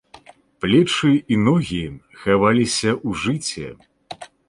[0.63, 1.83] Плечы і ногі
[2.25, 3.67] хаваліся ў жыце.